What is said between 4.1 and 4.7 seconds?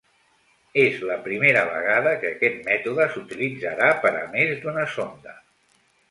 a més